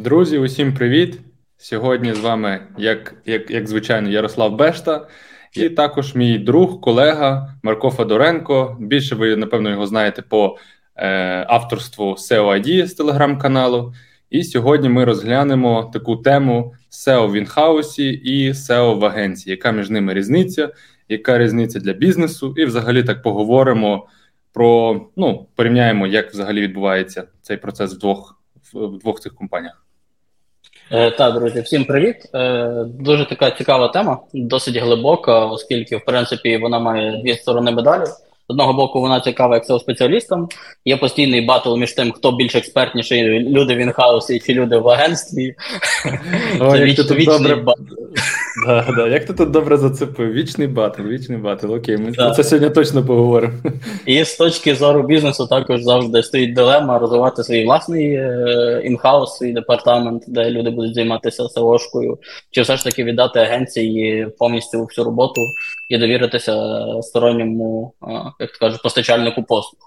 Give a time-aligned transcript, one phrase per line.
[0.00, 1.20] Друзі, усім привіт!
[1.56, 5.08] Сьогодні з вами, як як, як звичайно, Ярослав Бешта,
[5.52, 8.76] і також мій друг, колега Марко Федоренко.
[8.80, 10.58] Більше ви, напевно, його знаєте по
[10.96, 13.94] е, авторству SEO ID з телеграм-каналу.
[14.30, 19.50] І сьогодні ми розглянемо таку тему SEO в інхаусі і SEO в агенції.
[19.50, 20.70] Яка між ними різниця,
[21.08, 22.54] яка різниця для бізнесу?
[22.56, 24.08] І взагалі так поговоримо
[24.52, 28.36] про ну, порівняємо, як взагалі відбувається цей процес в двох
[28.72, 29.89] в двох цих компаніях.
[30.92, 32.16] Е, так, друзі, всім привіт.
[32.34, 38.06] Е, дуже така цікава тема, досить глибока, оскільки, в принципі, вона має дві сторони медалі.
[38.06, 40.48] З одного боку, вона цікава як спеціалістам.
[40.84, 45.54] Є постійний батл між тим, хто більш експертніший, люди в інхаусі чи люди в агентстві.
[46.60, 47.64] О, Це віч, добре...
[48.66, 49.08] Да, да.
[49.08, 50.32] Як ти тут добре зацепив?
[50.32, 51.74] Вічний батл, вічний батл.
[51.74, 52.26] Окей, ми да.
[52.26, 53.54] про це сьогодні точно поговоримо.
[54.06, 59.52] І з точки зору бізнесу також завжди стоїть дилема розвивати свій власний е, інхаус, свій
[59.52, 62.18] департамент, де люди будуть займатися СОшкою,
[62.50, 65.40] чи все ж таки віддати агенції повністю всю роботу
[65.88, 67.92] і довіритися сторонньому,
[68.40, 69.80] як кажуть, постачальнику послуг.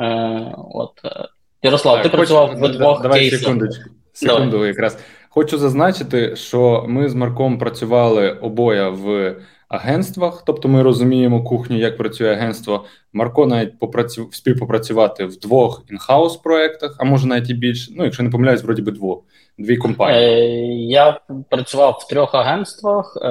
[0.00, 0.90] Е, от.
[1.04, 1.28] Е,
[1.62, 3.40] Ярослав, так, ти працював в двох давай кейсах.
[3.40, 3.84] секундочку.
[4.12, 4.98] Секунду якраз.
[5.34, 9.36] Хочу зазначити, що ми з Марком працювали обоє в
[9.68, 12.84] агентствах, тобто ми розуміємо кухню, як працює агентство.
[13.12, 14.26] Марко навіть попрацю...
[14.26, 17.92] вспів попрацювати в двох інхаус проектах, а може навіть і більше.
[17.96, 19.22] Ну, якщо не помиляюсь, вроді би двох
[19.58, 20.24] дві компанії.
[20.24, 23.18] Е, Я працював в трьох агентствах.
[23.22, 23.28] Е,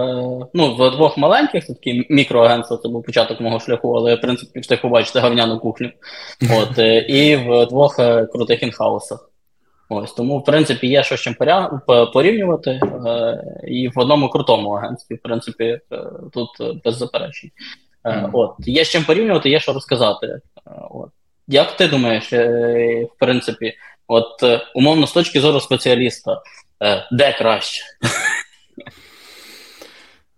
[0.54, 4.60] ну в двох маленьких, це такі мікроагентства, це був початок мого шляху, але в принципі
[4.60, 5.90] встиг побачити гавняну кухню.
[6.62, 9.31] От е, і в двох е, крутих інхаусах.
[9.94, 11.36] Ось тому, в принципі, є що з чим
[12.14, 12.72] порівнювати,
[13.08, 15.80] е, і в одному крутому агентстві, в принципі, е,
[16.34, 16.50] тут
[16.84, 17.52] без заперечень.
[18.04, 18.30] Е, mm.
[18.34, 20.28] От є з чим порівнювати, є що розказати.
[20.28, 20.40] Е,
[20.90, 21.10] от
[21.48, 23.74] як ти думаєш, е, в принципі,
[24.08, 26.42] от е, умовно з точки зору спеціаліста,
[27.12, 27.84] де краще?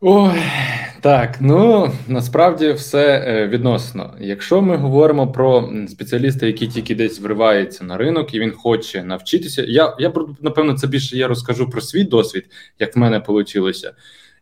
[0.05, 0.41] Ой,
[1.01, 4.13] так, ну насправді все е, відносно.
[4.19, 9.65] Якщо ми говоримо про спеціаліста, який тільки десь вривається на ринок і він хоче навчитися,
[9.67, 12.45] я я напевно це більше я розкажу про свій досвід,
[12.79, 13.71] як в мене вийшло.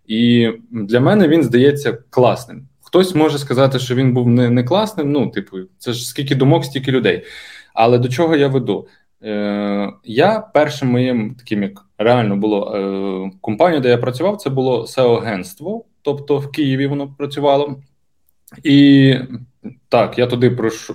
[0.07, 2.67] І для мене він здається класним.
[2.81, 5.11] Хтось може сказати, що він був не не класним.
[5.11, 7.23] Ну, типу, це ж скільки думок, стільки людей.
[7.73, 8.87] Але до чого я веду?
[9.23, 14.81] Е, Я першим моїм таким, як реально було е, компанія, де я працював, це було
[14.81, 17.79] SEO-агентство, тобто в Києві воно працювало.
[18.63, 19.15] І
[19.89, 20.51] так, я туди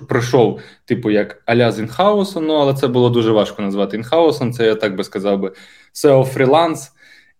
[0.09, 4.53] пройшов, типу, як аля з інхаусом, ну але це було дуже важко назвати інхаусом.
[4.53, 5.51] Це я так би сказав би
[5.93, 6.91] SEO фріланс.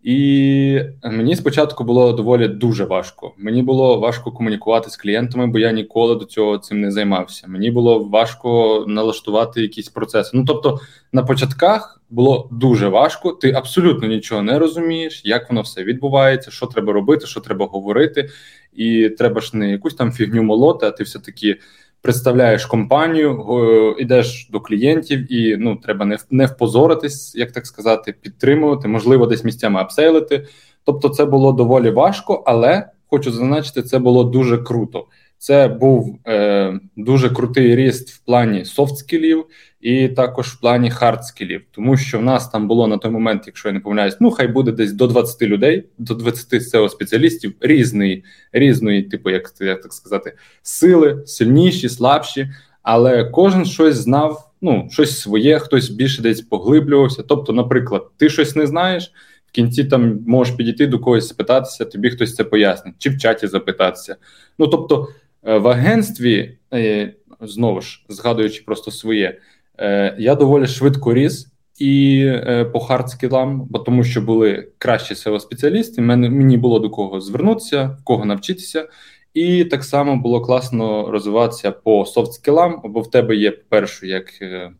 [0.03, 3.33] І мені спочатку було доволі дуже важко.
[3.37, 7.47] Мені було важко комунікувати з клієнтами, бо я ніколи до цього цим не займався.
[7.47, 10.31] Мені було важко налаштувати якісь процеси.
[10.33, 10.79] Ну тобто,
[11.13, 13.31] на початках було дуже важко.
[13.31, 18.29] Ти абсолютно нічого не розумієш, як воно все відбувається, що треба робити, що треба говорити,
[18.73, 21.57] і треба ж не якусь там фігню молоти, а ти все таки
[22.07, 28.87] представляєш компанію, йдеш до клієнтів, і ну треба не не впозоритись, як так сказати, підтримувати,
[28.87, 30.45] можливо, десь місцями апсейлити.
[30.85, 35.05] Тобто, це було доволі важко, але хочу зазначити, це було дуже круто.
[35.37, 39.43] Це був е, дуже крутий ріст в плані софт-скілів
[39.81, 43.69] і також в плані хард-скілів, тому що в нас там було на той момент, якщо
[43.69, 48.23] я не помиляюсь, ну хай буде десь до 20 людей, до 20 seo спеціалістів різної,
[48.51, 52.49] різної, типу, як як так сказати, сили, сильніші, слабші,
[52.83, 57.23] але кожен щось знав, ну щось своє, хтось більше десь поглиблювався.
[57.23, 59.11] Тобто, наприклад, ти щось не знаєш.
[59.47, 63.47] В кінці там можеш підійти до когось спитатися, тобі хтось це пояснить, чи в чаті
[63.47, 64.15] запитатися.
[64.59, 65.07] Ну тобто
[65.47, 69.39] Е, в агентстві, е, знову ж згадуючи просто своє,
[69.79, 71.47] е, я доволі швидко ріс
[71.79, 72.31] і
[72.73, 78.03] по хардскілам, бо тому що були кращі seo спеціалісти мені було до кого звернутися, в
[78.03, 78.87] кого навчитися.
[79.33, 84.25] І так само було класно розвиватися по софт-скілам, бо в тебе є перше, як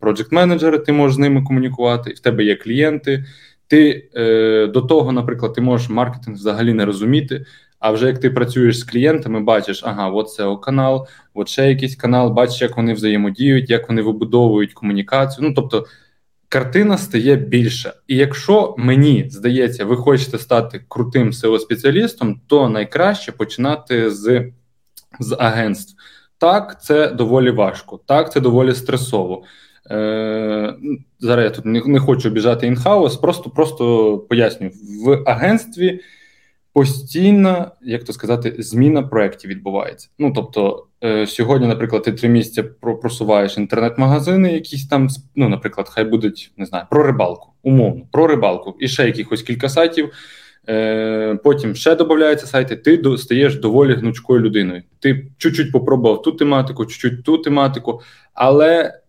[0.00, 3.24] project менеджери ти можеш з ними комунікувати, в тебе є клієнти.
[3.66, 7.44] Ти е, до того, наприклад, ти можеш маркетинг взагалі не розуміти.
[7.78, 11.96] А вже як ти працюєш з клієнтами, бачиш, ага, от це канал, от ще якийсь
[11.96, 15.48] канал, бачиш, як вони взаємодіють, як вони вибудовують комунікацію.
[15.48, 15.86] Ну тобто
[16.48, 17.94] картина стає більша.
[18.06, 24.50] І якщо мені здається, ви хочете стати крутим seo спеціалістом то найкраще починати з,
[25.20, 25.94] з агентств.
[26.38, 29.42] Так, це доволі важко, так, це доволі стресово.
[29.90, 30.74] Е,
[31.20, 34.70] Зараз я тут не, не хочу біжати інхаус, просто просто поясню
[35.04, 36.00] в агентстві
[36.72, 40.08] постійна, як то сказати, зміна проєктів відбувається.
[40.18, 42.62] Ну тобто, е, сьогодні, наприклад, ти три місяці
[43.02, 48.76] просуваєш інтернет-магазини, якісь там, ну, наприклад, хай будуть не знаю, про рибалку, умовно, про рибалку
[48.80, 50.12] і ще якихось кілька сайтів.
[50.68, 54.82] Е, потім ще додаються сайти, ти стаєш доволі гнучкою людиною.
[54.98, 58.00] Ти чуть-чуть попробував ту тематику, чуть-чуть ту тематику,
[58.34, 59.00] але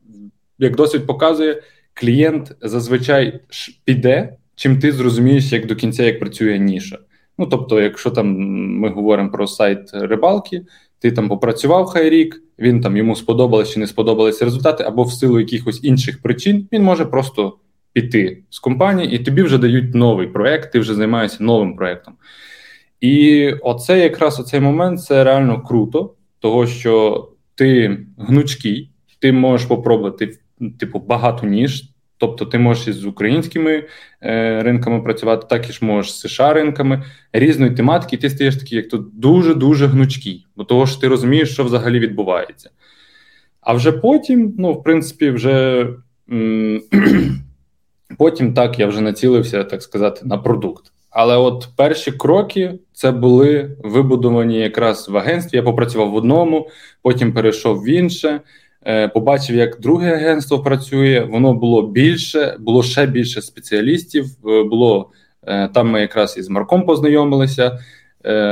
[0.59, 1.61] як досвід показує,
[1.93, 3.39] клієнт зазвичай
[3.85, 6.99] піде, чим ти зрозумієш, як до кінця як працює ніша.
[7.39, 8.37] Ну тобто, якщо там
[8.79, 10.61] ми говоримо про сайт рибалки,
[10.99, 15.11] ти там попрацював хай рік, він там йому сподобалось чи не сподобалися результати, або в
[15.11, 17.57] силу якихось інших причин він може просто
[17.93, 22.13] піти з компанії, і тобі вже дають новий проект, ти вже займаєшся новим проектом.
[23.01, 30.37] І оце якраз оцей момент це реально круто, того що ти гнучкий, ти можеш попробувати
[30.79, 31.88] типу багато ніж.
[32.19, 33.83] Тобто ти можеш із українськими
[34.23, 38.77] е, ринками працювати, так і ж можеш з США ринками різної тематики, ти стаєш такий,
[38.77, 42.69] як тут дуже-дуже гнучкий, бо того ж ти розумієш, що взагалі відбувається.
[43.61, 45.87] А вже потім, ну, в принципі, вже
[46.31, 46.81] м-
[48.17, 50.91] потім так я вже націлився, так сказати, на продукт.
[51.09, 55.57] Але от перші кроки це були вибудовані якраз в агентстві.
[55.57, 56.69] Я попрацював в одному,
[57.01, 58.41] потім перейшов в інше.
[58.85, 61.27] Е, побачив, як друге агентство працює.
[61.31, 64.25] Воно було більше, було ще більше спеціалістів.
[64.25, 65.11] Е, було
[65.43, 65.89] е, там.
[65.89, 67.79] Ми якраз із Марком познайомилися.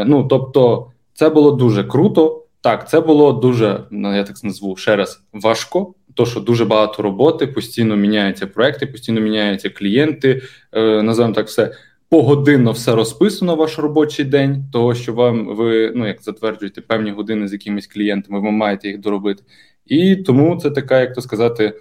[0.05, 2.43] Ну тобто, це було дуже круто.
[2.61, 7.03] Так, це було дуже, ну, я так назву ще раз, важко, то що дуже багато
[7.03, 10.41] роботи, постійно міняються проекти, постійно міняються клієнти.
[10.73, 11.71] Називаємо так все
[12.09, 13.55] погодинно все розписано.
[13.55, 18.39] Ваш робочий день, того що вам ви ну як затверджуєте певні години з якимись клієнтами,
[18.39, 19.43] ви маєте їх доробити.
[19.89, 21.73] І тому це така, як то сказати,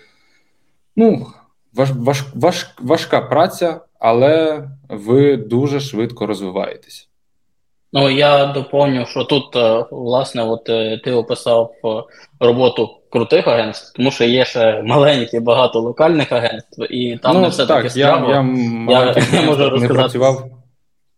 [0.96, 1.26] ну,
[1.74, 7.08] важ, важ, важ, важка праця, але ви дуже швидко розвиваєтесь.
[7.92, 11.88] Ну, я доповню, що тут, е, власне, от е, ти описав е,
[12.40, 17.48] роботу крутих агентств, тому що є ще маленькі, багато локальних агентств, і там ну, не
[17.48, 18.28] все таки справа.
[18.28, 18.34] Я,
[18.88, 20.18] я, я, я можу розказати.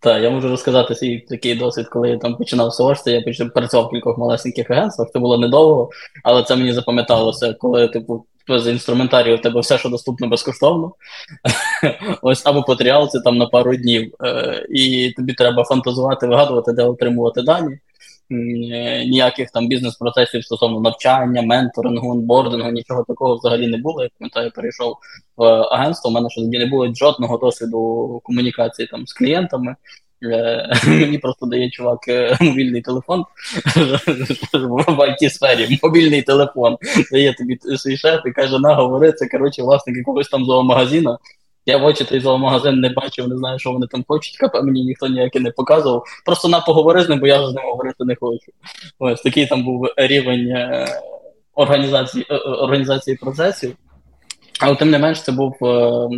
[0.01, 3.87] Так, я можу розказати свій такий досвід, коли я там починав сошти, я почав працював
[3.87, 5.91] в кількох малесеньких агентствах, це було недовго,
[6.25, 10.93] але це мені запам'яталося, коли типу з інструментарію у тебе все, що доступно безкоштовно.
[12.23, 14.15] Ось або по тріалці там на пару днів.
[14.25, 17.79] Е, і тобі треба фантазувати, вигадувати, де отримувати дані.
[18.31, 24.03] Ніяких там бізнес-процесів стосовно навчання, менторингу, онбордингу, нічого такого взагалі не було.
[24.03, 24.97] Я пам'ятаю, перейшов
[25.37, 26.11] в агентство.
[26.11, 29.77] У мене ще не було жодного досвіду комунікації там з клієнтами.
[30.23, 33.25] Е, мені просто дає чувак е, мобільний телефон
[34.55, 36.77] в it сфері мобільний телефон
[37.13, 41.19] дає тобі свій шеф і каже, на говори, це коротше власник якогось там зоомагазина.
[41.69, 44.37] Я в очі той зоомагазин не бачив, не знаю, що вони там хочуть.
[44.37, 46.05] КП мені ніхто ніякий не показував.
[46.25, 48.53] Просто на поговори з ним, бо я з ним говорити не хочу.
[48.99, 50.87] Ось такий там був рівень е,
[51.55, 53.77] організації організації процесів.
[54.61, 55.57] Але тим не менш, це був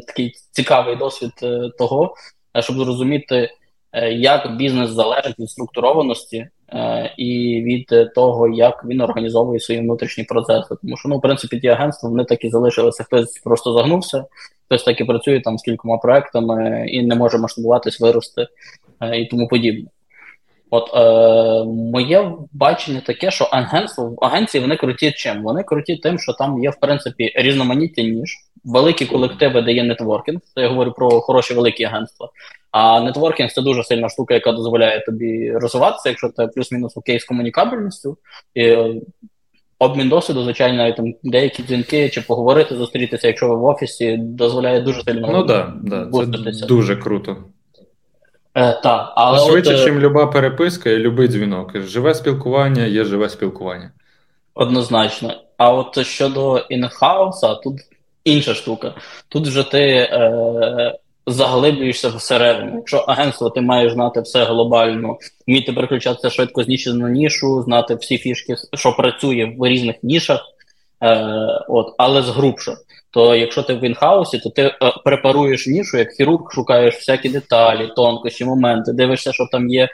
[0.07, 1.33] такий цікавий досвід
[1.79, 2.15] того,
[2.61, 3.51] щоб зрозуміти.
[3.93, 10.25] Е, як бізнес залежить від структурованості е, і від того, як він організовує свої внутрішні
[10.25, 10.75] процеси.
[10.83, 13.05] Тому що ну, в принципі, ті агентства вони так і залишилися.
[13.05, 14.25] Хтось просто загнувся,
[14.71, 18.47] хтось так і працює там з кількома проектами і не може масштабуватись, вирости
[19.01, 19.91] е, і тому подібне.
[20.71, 25.43] От е, моє бачення таке, що агентство агенції вони круті чим?
[25.43, 30.41] Вони круті тим, що там є в принципі різноманіття ніж, великі колективи, де є нетворкінг.
[30.55, 32.29] Це я говорю про хороші великі агентства.
[32.71, 37.25] А нетворкінг це дуже сильна штука, яка дозволяє тобі розвиватися, якщо ти плюс-мінус окей з
[37.25, 38.17] комунікабельністю.
[38.55, 38.95] І е,
[39.83, 45.03] Обмін досвіду, звичайно, там деякі дзвінки чи поговорити, зустрітися, якщо ви в офісі, дозволяє дуже
[45.03, 45.29] сильно.
[45.33, 47.37] Ну да, да, це дуже круто.
[48.55, 51.81] Е, та, але Швидше, ніж е, люба переписка і любий дзвінок.
[51.81, 53.91] Живе спілкування є живе спілкування.
[54.55, 55.35] Однозначно.
[55.57, 57.77] А от щодо інхауса, тут
[58.25, 58.95] інша штука.
[59.29, 62.77] Тут вже ти е, заглиблюєшся всередину.
[62.77, 67.95] Якщо агентство, ти маєш знати все глобально, вміти переключатися швидко з ніші на нішу, знати
[67.95, 70.41] всі фішки, що працює в різних нішах,
[71.03, 71.17] е,
[71.69, 72.73] от, але згрубше
[73.11, 74.75] то якщо ти в інхаусі, то ти е,
[75.05, 79.89] препаруєш нішу, як хірург, шукаєш всякі деталі, тонкощі, моменти, дивишся, що там є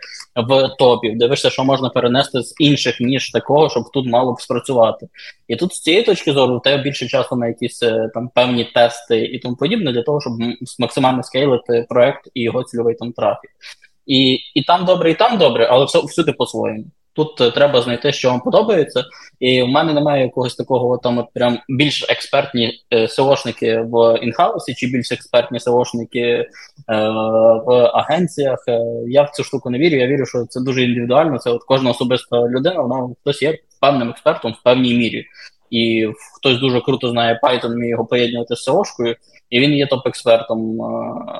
[0.48, 5.08] в топі, дивишся, що можна перенести з інших ніж такого, щоб тут мало б спрацювати.
[5.48, 8.64] І тут з цієї точки зору у тебе більше часу на якісь е, там певні
[8.64, 10.32] тести і тому подібне, для того, щоб
[10.78, 13.50] максимально скейлити проект і його цільовий там трафік.
[14.06, 16.84] І і там добре, і там добре, але все всюди по-своєму.
[17.16, 19.04] Тут е, треба знайти, що вам подобається,
[19.40, 24.74] і в мене немає якогось такого там от прям більш експертні е, СОшники в інхаусі
[24.74, 26.46] чи більш експертні СОшники е,
[27.66, 28.64] в агенціях.
[28.68, 29.96] Е, я в цю штуку не вірю.
[29.96, 31.38] Я вірю, що це дуже індивідуально.
[31.38, 35.24] Це от кожна особиста людина, вона хтось є певним експертом в певній мірі.
[35.70, 39.14] І хтось дуже круто знає Python, вміє його поєднувати з SEO-шкою,
[39.50, 40.82] і він є топ-експертом,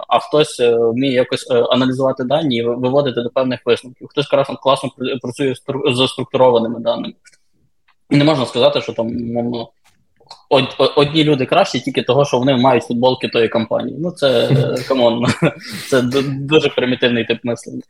[0.09, 4.09] а хтось вміє якось аналізувати дані і виводити до певних висновків.
[4.11, 4.91] Хтось класно класно
[5.23, 5.55] працює
[5.95, 7.15] з структурованими даними.
[8.11, 9.69] І не можна сказати, що там мовно.
[10.97, 13.97] Одні люди кращі тільки того, що вони мають футболки тої компанії.
[14.01, 14.49] Ну, це
[14.89, 15.27] come on,
[15.91, 16.03] це
[16.41, 17.83] дуже примітивний тип мислення.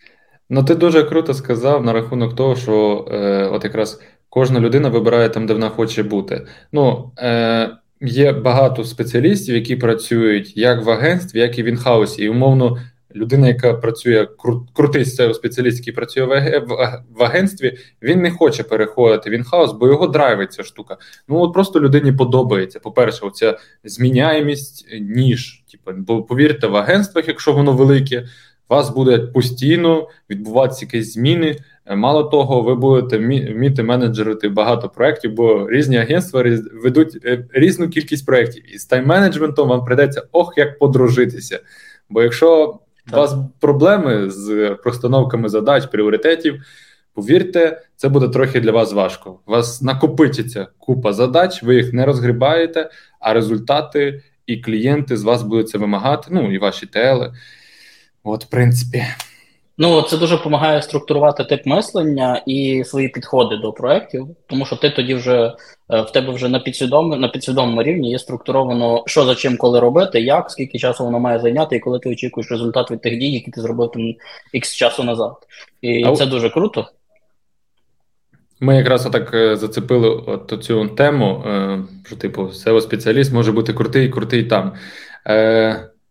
[0.50, 5.28] Ну, ти дуже круто сказав на рахунок того, що е, от якраз кожна людина вибирає
[5.28, 6.46] там, де вона хоче бути.
[6.72, 12.24] Ну, е, є багато спеціалістів, які працюють як в агентстві, як і в інхаусі.
[12.24, 12.78] І умовно,
[13.16, 16.24] людина, яка працює кру, крутий спеціаліст, який працює
[17.14, 20.96] в, агентстві, він не хоче переходити в інхаус, бо його драйвить ця штука.
[21.28, 22.80] Ну от просто людині подобається.
[22.80, 25.64] По-перше, оця зміняємість ніж.
[25.72, 28.26] Типу, бо повірте, в агентствах, якщо воно велике
[28.68, 31.56] у вас буде постійно відбуватися якісь зміни.
[31.94, 33.18] Мало того, ви будете
[33.52, 36.44] вміти менеджерити багато проєктів, бо різні агентства
[36.82, 38.74] ведуть е, різну кількість проєктів.
[38.74, 41.60] І з тайм-менеджментом вам придеться ох, як подружитися.
[42.10, 43.14] Бо якщо так.
[43.14, 46.62] у вас проблеми з простановками задач, пріоритетів,
[47.14, 49.38] повірте, це буде трохи для вас важко.
[49.46, 52.90] У вас накопичиться купа задач, ви їх не розгрібаєте,
[53.20, 57.32] а результати і клієнти з вас будуть це вимагати, ну і ваші ТЛи.
[58.24, 59.04] От, в принципі.
[59.78, 64.90] Ну, це дуже допомагає структурувати тип мислення і свої підходи до проєктів, тому що ти
[64.90, 65.52] тоді вже
[65.90, 69.80] е, в тебе вже на підсвідомому на підсвідомому рівні є структуровано, що за чим коли
[69.80, 73.32] робити, як, скільки часу воно має зайняти, і коли ти очікуєш результат від тих дій,
[73.32, 74.02] які ти зробив там
[74.54, 75.34] X часу назад.
[75.82, 76.86] І а це дуже круто.
[78.60, 83.72] Ми якраз отак е, зацепили от цю тему, е, що типу SEO спеціаліст може бути
[83.72, 84.72] крутий, крутий там.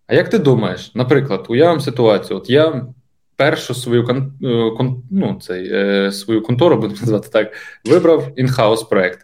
[0.07, 2.85] А як ти думаєш, наприклад, уявимо ситуацію, от я
[3.35, 7.53] першу свою кон, е, кон, ну, цей, е, свою контору, будемо називати так,
[7.85, 9.19] вибрав інхаус проект.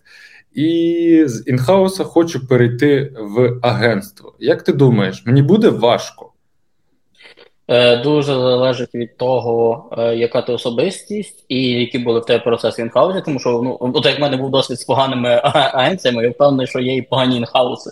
[0.53, 4.35] І з інхауса хочу перейти в агентство.
[4.39, 6.27] Як ти думаєш, мені буде важко?
[7.67, 13.21] Е, дуже залежить від того, яка ти особистість і які були в тебе процеси інхаусі,
[13.25, 16.79] тому що ну от як в мене був досвід з поганими агенціями, я впевнений, що
[16.79, 17.91] є і погані інхауси.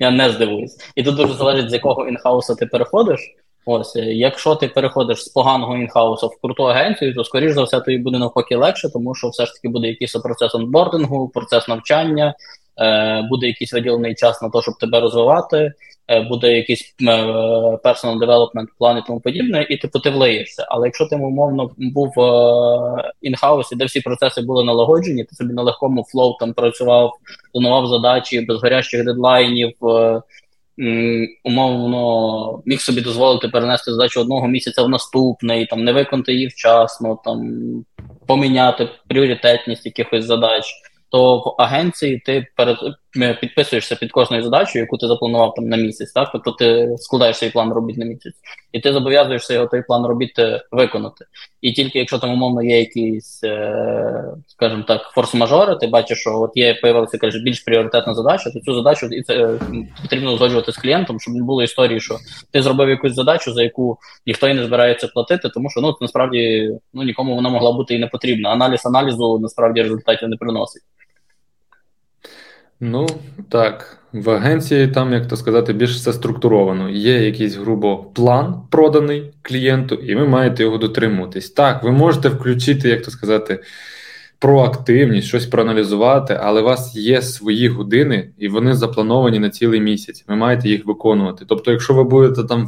[0.00, 0.76] Я не здивуюсь.
[0.96, 3.20] І тут дуже залежить, з якого інхауса ти переходиш.
[3.68, 7.80] Ось, е, якщо ти переходиш з поганого інхаусу в круту агенцію, то скоріш за все
[7.80, 12.34] тобі буде навпаки легше, тому що все ж таки буде якийсь процес онбордингу, процес навчання,
[12.80, 15.72] е, буде якийсь виділений час на те, щоб тебе розвивати.
[16.08, 16.94] Е, буде якийсь
[17.84, 20.66] personal development план і тому подібне, і типу ти влиєшся.
[20.68, 22.12] Але якщо ти умовно був
[23.22, 27.12] інхаусі, де всі процеси були налагоджені, ти собі на легкому flow там працював,
[27.52, 29.72] планував задачі без горящих дедлайнів.
[31.44, 37.18] Умовно міг собі дозволити перенести задачу одного місяця в наступний, там не виконати її вчасно,
[37.24, 37.40] там
[38.26, 40.64] поміняти пріоритетність якихось задач.
[41.10, 42.46] То в агенції ти
[43.40, 46.12] підписуєшся під кожною задачою, яку ти запланував там на місяць.
[46.12, 48.34] Так, тобто ти складаєш свій план робіт на місяць,
[48.72, 50.32] і ти зобов'язуєшся його той план робіт
[50.70, 51.24] виконати.
[51.60, 56.50] І тільки якщо там умовно є якісь, е, скажімо так, форс-мажори, ти бачиш, що от
[56.54, 59.58] є появилася каже, більш пріоритетна задача, то цю задачу і це
[60.02, 62.16] потрібно узгоджувати з клієнтом, щоб не було історії, що
[62.50, 66.70] ти зробив якусь задачу, за яку ніхто і не збирається платити, тому що ну насправді
[66.94, 68.50] ну нікому вона могла бути і не потрібна.
[68.50, 70.82] Аналіз аналізу насправді результатів не приносить.
[72.80, 73.06] Ну
[73.48, 76.90] так, в агенції там, як то сказати, більш все структуровано.
[76.90, 81.50] Є якийсь грубо план проданий клієнту, і ви маєте його дотримуватись.
[81.50, 83.62] Так, ви можете включити, як то сказати,
[84.38, 90.24] проактивність, щось проаналізувати, але у вас є свої години, і вони заплановані на цілий місяць.
[90.28, 91.44] Ви маєте їх виконувати.
[91.48, 92.66] Тобто, якщо ви будете там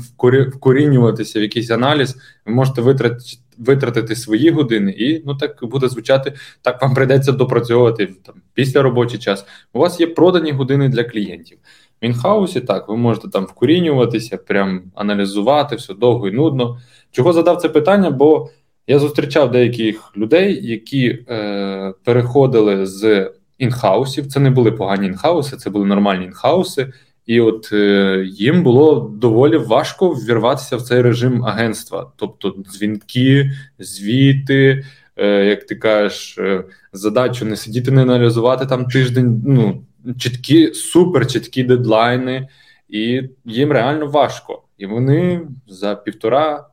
[0.54, 6.32] вкорінюватися в якийсь аналіз, ви можете витратити витратити свої години, і ну так буде звучати,
[6.62, 9.46] так вам прийдеться допрацьовувати там після робочий час.
[9.72, 11.58] У вас є продані години для клієнтів.
[12.02, 16.78] В інхаусі так, ви можете там вкорінюватися, прям аналізувати все довго і нудно.
[17.10, 18.10] Чого задав це питання?
[18.10, 18.48] Бо
[18.88, 24.26] я зустрічав деяких людей, які е, переходили з інхаусів.
[24.26, 26.92] Це не були погані інхауси, це були нормальні інхауси.
[27.26, 34.85] І от е, їм було доволі важко ввірватися в цей режим агентства, тобто дзвінки, звіти,
[35.16, 39.42] е, як ти кажеш, е, задачу не сидіти, не аналізувати там тиждень.
[39.47, 39.85] Ну
[40.18, 42.49] чіткі, супер чіткі дедлайни,
[42.88, 44.62] і їм реально важко.
[44.78, 46.66] І вони за півтора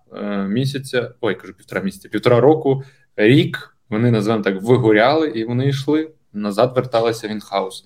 [0.49, 2.83] місяця, ой, кажу, півтора місяця, півтора року,
[3.15, 7.85] рік вони називаємо так вигоряли, і вони йшли назад, верталися в інхаус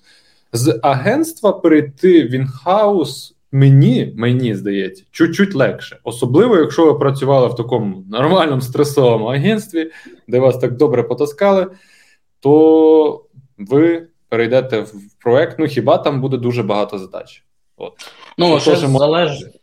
[0.52, 5.98] з агентства перейти в інхаус мені, мені здається, чуть-чуть легше.
[6.04, 9.90] Особливо, якщо ви працювали в такому нормальному стресовому агентстві,
[10.28, 11.66] де вас так добре потаскали,
[12.40, 13.24] то
[13.58, 15.58] ви перейдете в проект.
[15.58, 17.44] Ну хіба там буде дуже багато задач?
[17.76, 17.92] От.
[18.38, 19.59] Ну, ще залежить.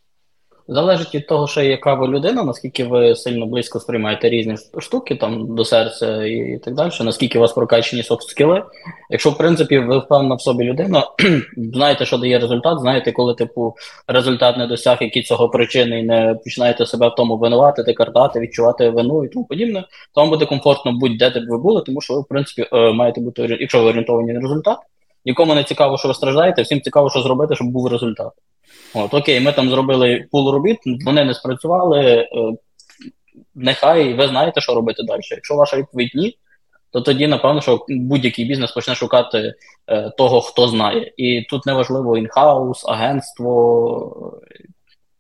[0.70, 5.56] Залежить від того, що яка ви людина, наскільки ви сильно близько сприймаєте різні штуки там
[5.56, 8.64] до серця і так далі, наскільки у вас прокачені софт-скіли.
[9.10, 11.04] Якщо, в принципі, ви впевнена в собі людина,
[11.58, 13.76] знаєте, що дає результат, знаєте, коли типу
[14.08, 18.90] результат не досяг, які цього причини, і не починаєте себе в тому винуватити, картати, відчувати
[18.90, 22.14] вину і тому подібне, то вам буде комфортно будь-де де б ви були, тому що
[22.14, 24.78] ви, в принципі, е, маєте бути, якщо ви орієнтовані на результат,
[25.26, 28.32] нікому не цікаво, що ви страждаєте, всім цікаво, що зробити, щоб був результат.
[28.98, 32.02] От, Окей, ми там зробили пул робіт, вони не спрацювали.
[32.02, 32.28] Е,
[33.56, 35.22] нехай ви знаєте, що робити далі.
[35.32, 36.38] Якщо ваша відповідь ні,
[36.92, 39.54] то тоді, напевно, що будь-який бізнес почне шукати
[39.88, 41.14] е, того, хто знає.
[41.18, 44.40] І тут неважливо інхаус, агентство,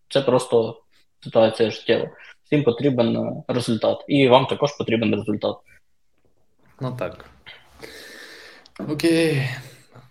[0.09, 0.81] це просто
[1.23, 2.09] ситуація життєва.
[2.45, 4.05] Всім потрібен е, результат.
[4.07, 5.57] І вам також потрібен результат.
[6.81, 7.25] Ну так.
[8.89, 9.49] Окей.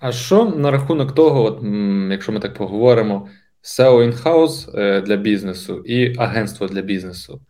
[0.00, 1.58] А що на рахунок того, от,
[2.10, 3.28] якщо ми так поговоримо,
[3.66, 7.40] SEO in-house е, для бізнесу і агентство для бізнесу.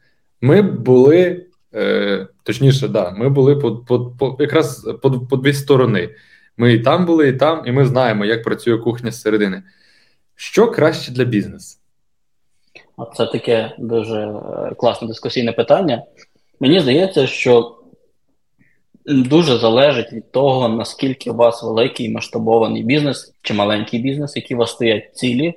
[0.41, 6.11] Ми були, е, точніше, да, ми були по, по, по якраз по, по дві сторони.
[6.57, 9.63] Ми і там були, і там, і ми знаємо, як працює кухня зсередини.
[10.35, 11.79] Що краще для бізнесу?
[13.17, 16.03] Це таке дуже е, класне дискусійне питання.
[16.61, 17.77] Мені здається, що
[19.07, 24.59] дуже залежить від того, наскільки у вас великий масштабований бізнес чи маленький бізнес, які у
[24.59, 25.55] вас стоять цілі,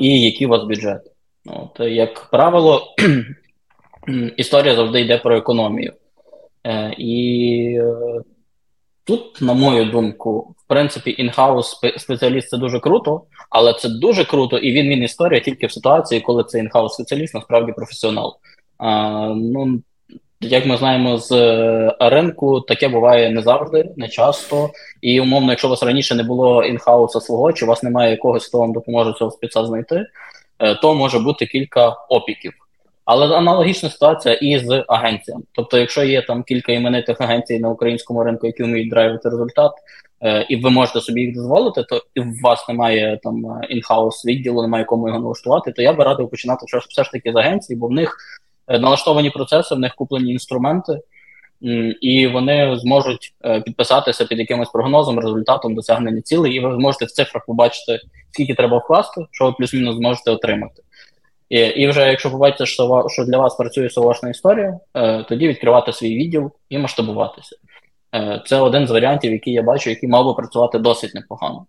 [0.00, 1.02] і який у вас бюджет.
[1.46, 2.94] От, Як правило,
[4.36, 5.92] історія завжди йде про економію.
[6.66, 8.20] Е, і е,
[9.04, 14.58] тут, на мою думку, в принципі, інхаус спеціаліст це дуже круто, але це дуже круто,
[14.58, 18.36] і він він історія тільки в ситуації, коли це інхаус спеціаліст насправді професіонал.
[18.78, 18.88] А,
[19.36, 19.82] ну,
[20.40, 24.70] як ми знаємо з е, ринку, таке буває не завжди, не часто.
[25.00, 28.46] І умовно, якщо у вас раніше не було інхауса свого, чи у вас немає якогось,
[28.46, 30.06] хто вам допоможе цього спеца знайти,
[30.58, 32.52] е, то може бути кілька опіків.
[33.04, 35.42] Але аналогічна ситуація і з агенціями.
[35.52, 39.72] Тобто, якщо є там кілька іменитих агенцій на українському ринку, які вміють драйвити результат,
[40.22, 44.62] е, і ви можете собі їх дозволити, то і у вас немає там інхаус відділу,
[44.62, 47.86] немає кому його налаштувати, то я би радив починати все ж таки з агенції, бо
[47.86, 48.16] в них
[48.68, 51.00] налаштовані процеси, в них куплені інструменти,
[52.00, 57.10] і вони зможуть е, підписатися під якимось прогнозом, результатом досягнення цілей, і ви зможете в
[57.10, 58.00] цифрах побачити,
[58.30, 60.82] скільки треба вкласти, що ви плюс-мінус зможете отримати.
[61.48, 65.92] І і вже якщо побачите, що що для вас працює совошна історія, е, тоді відкривати
[65.92, 67.56] свій відділ і масштабуватися.
[68.46, 71.66] Це один з варіантів, який я бачу, який мав би працювати досить непогано.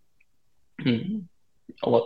[1.81, 2.03] От.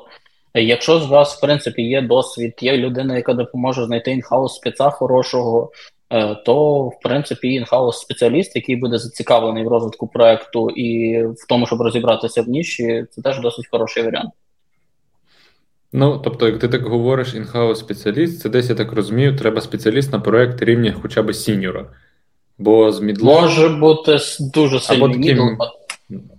[0.54, 5.72] Якщо з вас, в принципі, є досвід, є людина, яка допоможе знайти інхаус спеца хорошого,
[6.10, 11.68] е, то в принципі інхаус спеціаліст, який буде зацікавлений в розвитку проекту і в тому,
[11.68, 14.32] щоб розібратися в ніші, це теж досить хороший варіант.
[15.94, 20.12] Ну, тобто, як ти так говориш, інхаус спеціаліст, це десь я так розумію, треба спеціаліст
[20.12, 21.86] на проект рівня хоча б сіньора.
[22.58, 23.42] Бо з мідлом...
[23.42, 25.44] Може бути дуже сильний мідл,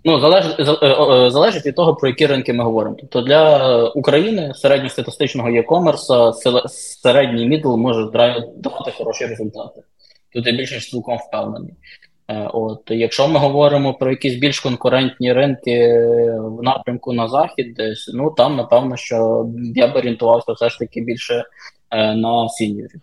[0.05, 2.97] Ну, залежить е, е, залежить від того, про які ринки ми говоримо.
[3.01, 6.33] Тобто для України середньостатистичного e-commerce
[6.69, 8.05] середній мідл може
[8.57, 9.83] давати хороші результати.
[10.33, 11.75] Тут я більше цілком впевнений.
[12.29, 15.95] Е, от, Якщо ми говоримо про якісь більш конкурентні ринки
[16.39, 21.01] в напрямку на захід, десь ну там напевно, що я б орієнтувався все ж таки
[21.01, 21.45] більше
[21.93, 23.01] на сіньорів.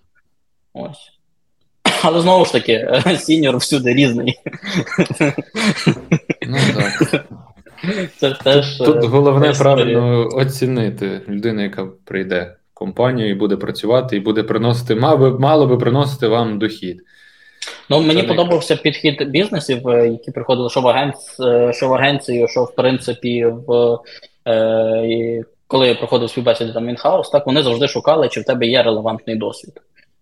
[0.73, 1.18] Ось.
[2.04, 4.40] Але знову ж таки, сіньор всюди різний.
[6.48, 7.26] Ну так.
[8.18, 14.18] Це теж Тут е, головне правильно оцінити людину, яка прийде в компанію і буде працювати,
[14.18, 17.02] і буде приносити, мало мало би приносити вам дохід.
[17.90, 21.40] Ну, Мені Це подобався підхід бізнесів, е, які приходили, що в агенц...
[21.40, 23.98] Е, що в агенцію, що в принципі в.
[24.48, 25.44] Е...
[25.68, 29.36] Коли я проходив співбесіди там інхаус, так вони завжди шукали, чи в тебе є релевантний
[29.36, 29.74] досвід.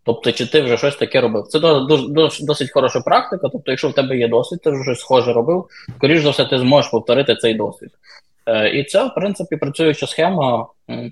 [0.08, 1.48] Тобто, чи ти вже щось таке робив?
[1.48, 3.50] Це досить, досить хороша практика.
[3.52, 5.66] Тобто, якщо в тебе є досвід, ти вже щось схоже робив,
[5.98, 7.90] скоріш за все, ти зможеш повторити цей досвід.
[8.46, 10.68] Е, І це, в принципі, працююча схема.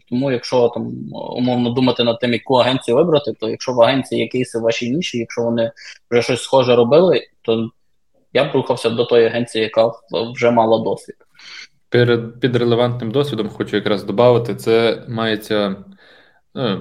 [0.09, 4.27] Тому, якщо там умовно думати над тим, яку агенцію вибрати, то якщо в агенції є
[4.27, 5.71] кейси в ніші, якщо вони
[6.11, 7.69] вже щось схоже робили, то
[8.33, 9.91] я б рухався до тої агенції, яка
[10.33, 11.15] вже мала досвід.
[11.89, 15.75] Перед під релевантним досвідом хочу якраз додати, це мається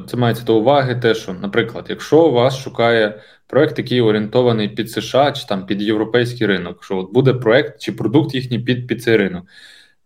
[0.07, 5.33] це мається до уваги, те, що, наприклад, якщо вас шукає проект, який орієнтований під США
[5.33, 9.17] чи там під європейський ринок, що от буде проект чи продукт їхній під під цей
[9.17, 9.45] ринок,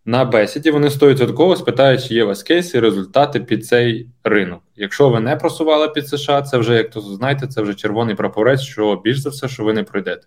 [0.05, 4.61] на бесіді вони 100% спитають, чи є у вас кейси, результати під цей ринок.
[4.77, 8.61] Якщо ви не просували під США, це вже, як то знаєте, це вже червоний прапорець,
[8.61, 10.27] що більш за все, що ви не пройдете.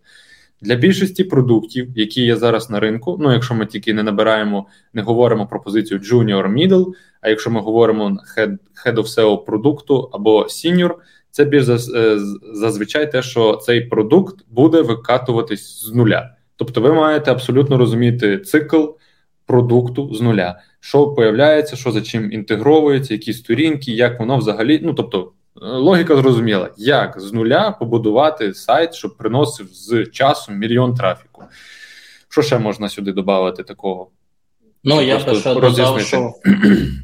[0.62, 5.02] Для більшості продуктів, які є зараз на ринку, ну якщо ми тільки не набираємо, не
[5.02, 10.44] говоримо про позицію Junior Middle, а якщо ми говоримо head, head of SEO продукту або
[10.44, 10.92] Senior,
[11.32, 12.20] це більш е,
[12.54, 16.36] зазвичай те, що цей продукт буде викатуватись з нуля.
[16.56, 18.86] Тобто, ви маєте абсолютно розуміти цикл
[19.46, 24.80] продукту з нуля, що появляється, що за чим інтегровується, які сторінки, як воно взагалі.
[24.84, 25.32] Ну тобто,
[25.62, 31.44] е, логіка зрозуміла, як з нуля побудувати сайт, щоб приносив з часом мільйон трафіку.
[32.30, 34.08] Що ще можна сюди додати такого?
[34.84, 36.34] Ну, я би ще додав, що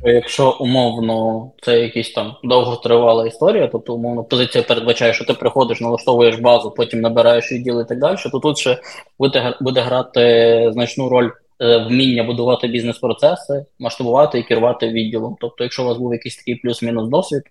[0.03, 6.35] якщо умовно це якась там довготривала історія, тобто умовно позиція передбачає, що ти приходиш, налаштовуєш
[6.35, 8.77] базу, потім набираєш відділ і так далі, то тут ще
[9.19, 11.29] буде буде грати значну роль
[11.61, 15.35] е, вміння будувати бізнес-процеси, масштабувати і керувати відділом.
[15.41, 17.41] Тобто, якщо у вас був якийсь такий плюс-мінус досвід,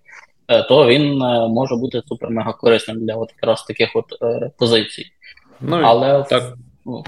[0.47, 5.05] е, то він е, може бути супер-мега корисним для от якраз таких от е, позицій.
[5.61, 6.53] Ну, Але так.
[6.85, 7.03] Ну,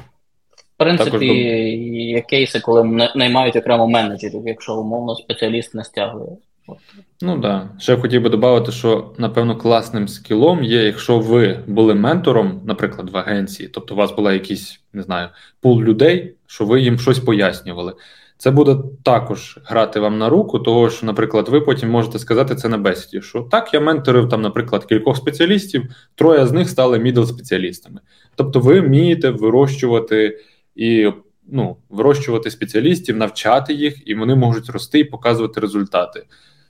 [0.79, 1.21] принципі, Також...
[1.31, 6.29] є кейси, коли наймають окремо менеджерів, якщо умовно спеціаліст не стягує.
[7.21, 7.41] Ну так.
[7.41, 7.69] Да.
[7.79, 13.17] Ще хотів би додати, що напевно класним скілом є, якщо ви були ментором, наприклад, в
[13.17, 15.29] агенції, тобто у вас була якийсь, не знаю,
[15.61, 17.93] пул людей, що ви їм щось пояснювали.
[18.37, 22.69] Це буде також грати вам на руку, того що, наприклад, ви потім можете сказати це
[22.69, 23.21] на бесіді.
[23.21, 25.83] Що так, я менторив там, наприклад, кількох спеціалістів,
[26.15, 27.99] троє з них стали мідл спеціалістами.
[28.35, 30.39] Тобто, ви вмієте вирощувати
[30.79, 31.13] і
[31.47, 36.25] ну, вирощувати спеціалістів, навчати їх, і вони можуть рости і показувати результати.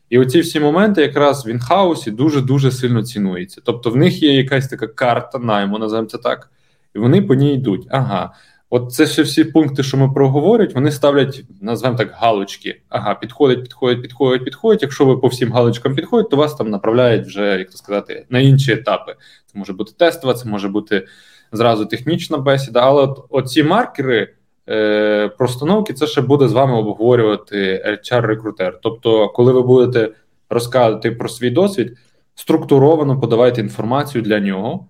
[0.10, 3.62] І оці всі моменти якраз в інхаусі дуже дуже сильно цінуються.
[3.65, 6.52] Тобто в них є якась така карта найму, називаємо це так,
[6.95, 7.88] і вони по ній йдуть.
[7.89, 8.34] Ага,
[8.69, 12.82] от це ще всі пункти, що ми проговорять, вони ставлять, називаємо так, галочки.
[12.89, 14.82] Ага, підходить, підходить, підходить, підходить.
[14.82, 18.39] Якщо ви по всім галочкам підходите, то вас там направляють вже, як то сказати, на
[18.39, 19.15] інші етапи.
[19.45, 21.08] Це може бути тестова, це може бути
[21.52, 22.80] зразу технічна бесіда.
[22.80, 24.34] Але от оці маркери
[24.70, 28.74] е, простановки це ще буде з вами обговорювати HR-рекрутер.
[28.84, 30.12] Тобто, коли ви будете
[30.50, 31.98] розказувати про свій досвід,
[32.36, 34.88] структуровано подавайте інформацію для нього.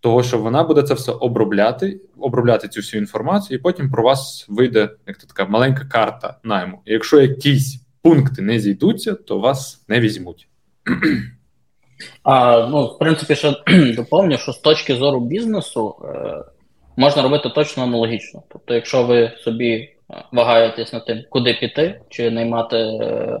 [0.00, 4.46] Того, що вона буде це все обробляти, обробляти цю всю інформацію, і потім про вас
[4.48, 6.82] вийде як така маленька карта найму.
[6.84, 10.48] І якщо якісь пункти не зійдуться, то вас не візьмуть.
[12.22, 13.54] А, Ну, в принципі, ще
[13.96, 16.34] доповню, що з точки зору бізнесу е,
[16.96, 18.42] можна робити точно аналогічно.
[18.52, 19.94] Тобто, якщо ви собі е,
[20.32, 23.38] вагаєтесь над тим, куди піти, чи наймати е,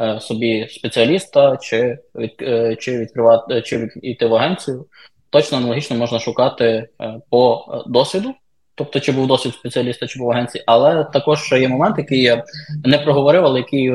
[0.00, 4.86] е, собі спеціаліста, чи від, е, чи відкривати, чи йти в агенцію,
[5.30, 6.88] точно аналогічно можна шукати е,
[7.30, 8.34] по досвіду.
[8.74, 12.44] Тобто, чи був досвід спеціаліста, чи був агенції, але також є момент, який я
[12.84, 13.92] не проговорив, але який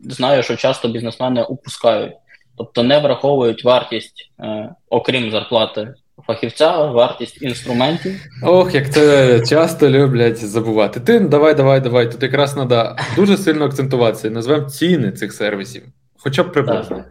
[0.00, 2.12] знаю, що часто бізнесмени упускають.
[2.60, 5.94] Тобто не враховують вартість, е, окрім зарплати
[6.26, 8.20] фахівця, вартість інструментів.
[8.42, 11.00] Ох, як це часто люблять забувати.
[11.00, 12.12] Ти давай, давай, давай.
[12.12, 14.30] Тут якраз треба дуже сильно акцентуватися.
[14.30, 15.82] Назвемо ціни цих сервісів,
[16.16, 17.04] хоча б приблизно.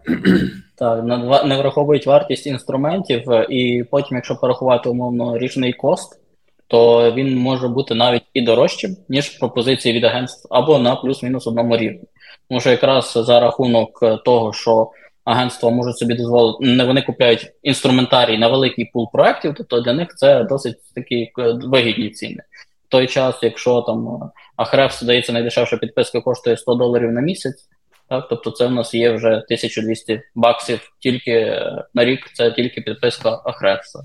[0.78, 6.20] Так, так, не враховують вартість інструментів, е, і потім, якщо порахувати умовно річний кост,
[6.68, 11.78] то він може бути навіть і дорожчим, ніж пропозиції від агентств, або на плюс-мінус одному
[11.78, 12.04] рівні.
[12.50, 14.90] Тому що якраз за рахунок е, того, що
[15.30, 20.16] агентства можуть собі дозволити, не вони купляють інструментарій на великий пул проєктів, тобто для них
[20.16, 22.44] це досить такі е, вигідні ціни.
[22.88, 24.20] В той час, якщо там
[24.58, 27.68] Ahrefs, здається, найдешевша підписка коштує 100 доларів на місяць,
[28.10, 32.82] так, тобто це в нас є вже 1200 баксів тільки е, на рік, це тільки
[32.82, 34.04] підписка Ahrefs.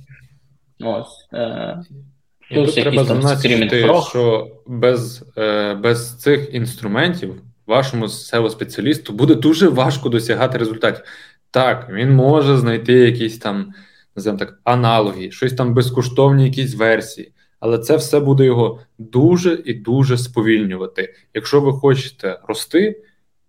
[0.80, 1.28] Ось.
[1.32, 1.82] Е,
[2.50, 10.08] Плюс треба зазначити, що без, е, без цих інструментів вашому seo спеціалісту буде дуже важко
[10.08, 11.04] досягати результатів.
[11.50, 13.72] Так, він може знайти якісь там,
[14.16, 19.74] називаємо так, аналоги, щось там безкоштовні, якісь версії, але це все буде його дуже і
[19.74, 21.14] дуже сповільнювати.
[21.34, 23.02] Якщо ви хочете рости,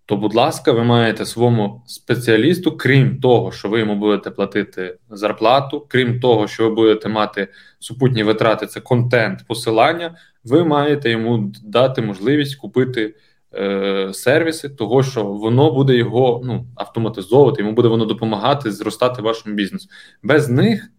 [0.06, 5.86] то, будь ласка, ви маєте своєму спеціалісту, крім того, що ви йому будете платити зарплату,
[5.88, 7.48] крім того, що ви будете мати
[7.78, 13.14] супутні витрати, це контент, посилання, ви маєте йому дати можливість купити
[13.54, 19.54] е, сервіси, того що воно буде його ну, автоматизовувати, йому буде воно допомагати зростати вашому
[19.54, 19.88] бізнесу.
[20.22, 20.90] Без них,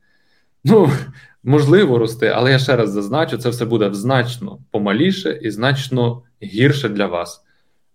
[0.64, 0.90] ну
[1.44, 6.90] можливо, рости, але я ще раз зазначу, це все буде значно помаліше і значно гірше
[6.90, 7.44] для вас.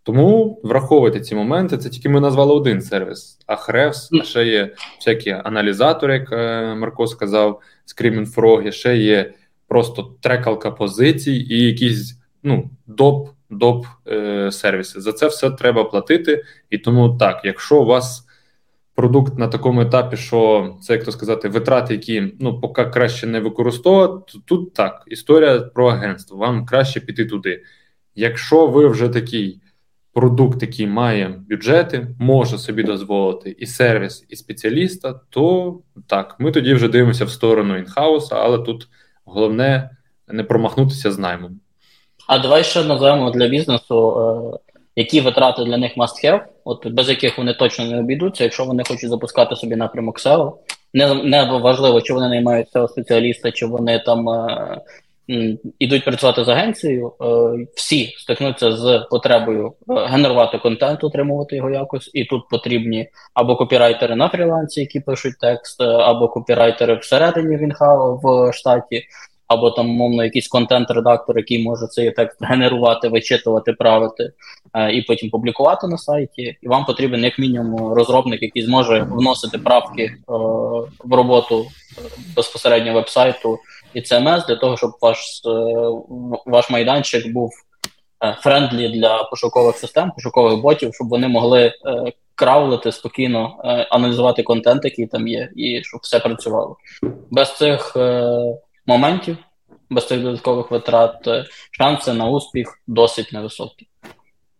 [0.02, 1.78] Тому враховуйте ці моменти.
[1.78, 6.74] Це тільки ми назвали один сервіс, а Хревс, а ще є всякі аналізатори, як е,
[6.74, 9.34] Марко сказав, Screaming Frog, ще є
[9.68, 15.00] просто трекалка позицій і якісь ну, доп доп е, сервіси.
[15.00, 16.44] За це все треба платити.
[16.70, 18.26] І тому так, якщо у вас
[18.94, 23.40] продукт на такому етапі, що це як то сказати, витрати, які ну поки краще не
[23.40, 26.38] використовувати, то тут так історія про агентство.
[26.38, 27.62] Вам краще піти туди.
[28.14, 29.60] Якщо ви вже такий
[30.12, 36.74] продукт, який має бюджети, може собі дозволити і сервіс, і спеціаліста, то так, ми тоді
[36.74, 38.88] вже дивимося в сторону інхауса, але тут
[39.24, 39.90] головне
[40.28, 41.60] не промахнутися з наймом.
[42.26, 44.18] А давай ще називаємо для бізнесу,
[44.54, 44.58] е,
[44.96, 48.84] які витрати для них must have, от без яких вони точно не обійдуться, якщо вони
[48.84, 50.52] хочуть запускати собі напрямок SEO.
[50.94, 54.82] Не не важливо, чи вони наймають SEO спеціаліста, чи вони там е,
[55.78, 57.24] ідуть працювати з агенцією, е,
[57.74, 64.16] всі стикнуться з потребою е, генерувати контент, отримувати його якось, і тут потрібні або копірайтери
[64.16, 69.02] на фрілансі, які пишуть текст, е, або копірайтери всередині Вінхау в штаті,
[69.52, 74.32] або там, умовно, якийсь контент-редактор, який може цей текст генерувати, вичитувати, правити
[74.92, 76.56] і потім публікувати на сайті.
[76.62, 80.14] І вам потрібен як мінімум розробник, який зможе вносити правки
[81.04, 81.66] в роботу
[82.36, 83.58] безпосередньо вебсайту
[83.94, 85.50] і CMS для того, щоб ваш е,
[86.46, 87.50] ваш майданчик був
[88.40, 91.72] friendly для пошукових систем, пошукових ботів, щоб вони могли е,
[92.34, 96.76] кравлити спокійно, е, аналізувати контент, який там є, і щоб все працювало.
[97.30, 97.96] Без цих
[98.86, 99.36] моментів,
[99.90, 101.28] без цих додаткових витрат,
[101.70, 103.88] шанси на успіх досить невисокі.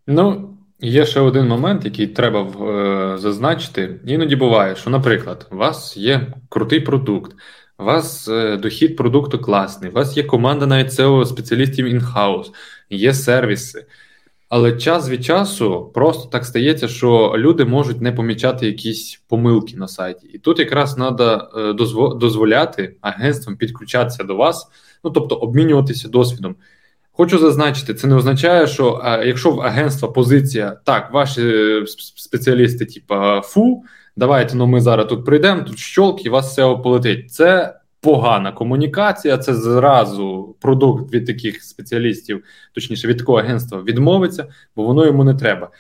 [0.06, 4.00] Ну, Є ще один момент, який треба е, зазначити.
[4.06, 7.36] Іноді буває, що, наприклад, у вас є крутий продукт,
[7.78, 12.52] у вас е, дохід продукту класний, у вас є команда навіть SEO спеціалістів інхаус,
[12.90, 13.86] є сервіси.
[14.54, 19.88] Але час від часу просто так стається, що люди можуть не помічати якісь помилки на
[19.88, 20.26] сайті.
[20.26, 21.50] І тут якраз треба
[22.20, 24.68] дозволяти агентствам підключатися до вас,
[25.04, 26.56] ну тобто обмінюватися досвідом.
[27.12, 31.84] Хочу зазначити, це не означає, що а, якщо в агентства позиція так, ваші е,
[32.16, 33.82] спеціалісти, типа фу,
[34.16, 37.32] давайте ну ми зараз тут прийдемо, тут щолк і вас все полетить.
[37.32, 44.82] Це погана комунікація, це зразу продукт від таких спеціалістів, точніше від такого агентства відмовиться, бо
[44.82, 45.70] воно йому не треба.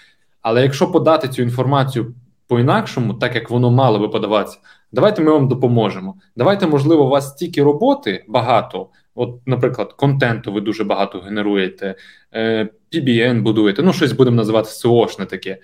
[0.42, 2.14] Але якщо подати цю інформацію
[2.46, 4.58] по-інакшому, так як воно мало би подаватися,
[4.92, 6.14] давайте ми вам допоможемо.
[6.36, 8.88] Давайте, можливо, у вас стільки роботи багато.
[9.14, 11.94] От, наприклад, контенту ви дуже багато генеруєте,
[12.34, 15.58] е, PBN будуєте, ну щось будемо називати SEO-шне таке.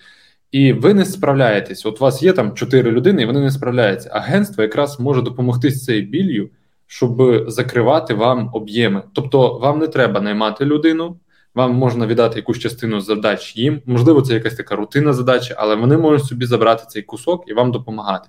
[0.53, 1.87] І ви не справляєтесь.
[1.87, 4.11] От у вас є там чотири людини, і вони не справляються.
[4.13, 6.51] Агентство якраз може допомогти з цією білью,
[6.87, 9.03] щоб закривати вам об'єми.
[9.13, 11.17] Тобто, вам не треба наймати людину,
[11.55, 13.83] вам можна віддати якусь частину задач їм.
[13.87, 17.73] Можливо, це якась така рутинна задача, але вони можуть собі забрати цей кусок і вам
[17.73, 18.29] допомагати.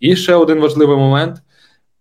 [0.00, 1.42] І ще один важливий момент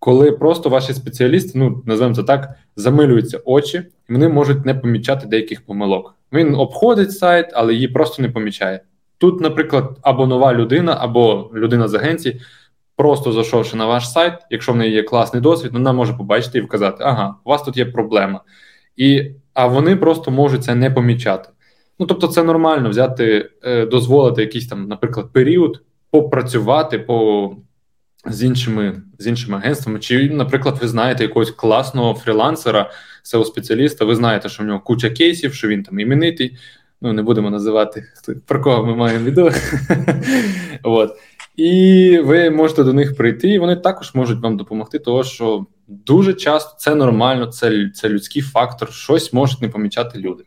[0.06, 3.78] коли просто ваші спеціалісти, ну називаємо це так, замилюються очі,
[4.10, 6.16] і вони можуть не помічати деяких помилок.
[6.34, 8.82] Він обходить сайт, але її просто не помічає.
[9.18, 12.42] Тут, наприклад, або нова людина, або людина з агенції,
[12.96, 16.62] просто зайшовши на ваш сайт, якщо в неї є класний досвід, вона може побачити і
[16.62, 18.42] вказати, ага, у вас тут є проблема.
[18.96, 21.50] І, А вони просто можуть це не помічати.
[22.00, 27.52] Ну тобто, це нормально взяти, е, дозволити якийсь там, наприклад, період попрацювати, по
[28.26, 30.00] з іншими з іншими агентствами.
[30.00, 32.92] Чи, наприклад, ви знаєте якогось класного фрілансера,
[33.24, 36.58] seo спеціаліста ви знаєте, що в нього куча кейсів, що він там іменитий.
[37.02, 38.04] Ну, не будемо називати
[38.46, 39.52] про кого ми маємо відео.
[40.84, 41.12] От.
[41.56, 46.34] І ви можете до них прийти, і вони також можуть вам допомогти, тому що дуже
[46.34, 50.44] часто це нормально, це це людський фактор, щось можуть не помічати люди.